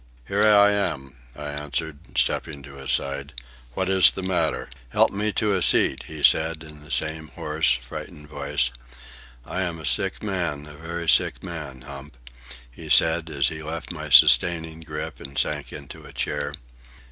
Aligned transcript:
"Here 0.27 0.41
I 0.41 0.71
am," 0.71 1.15
I 1.35 1.49
answered, 1.49 2.17
stepping 2.17 2.63
to 2.63 2.73
his 2.73 2.91
side. 2.91 3.33
"What 3.75 3.87
is 3.87 4.09
the 4.09 4.23
matter?" 4.23 4.67
"Help 4.89 5.11
me 5.11 5.31
to 5.33 5.53
a 5.53 5.61
seat," 5.61 6.05
he 6.07 6.23
said, 6.23 6.63
in 6.63 6.79
the 6.81 6.89
same 6.89 7.27
hoarse, 7.27 7.75
frightened 7.75 8.27
voice. 8.27 8.71
"I 9.45 9.61
am 9.61 9.77
a 9.77 9.85
sick 9.85 10.23
man; 10.23 10.65
a 10.65 10.73
very 10.73 11.07
sick 11.07 11.43
man, 11.43 11.81
Hump," 11.81 12.17
he 12.71 12.89
said, 12.89 13.29
as 13.29 13.49
he 13.49 13.61
left 13.61 13.91
my 13.91 14.09
sustaining 14.09 14.81
grip 14.81 15.19
and 15.19 15.37
sank 15.37 15.71
into 15.71 16.03
a 16.07 16.13
chair. 16.13 16.53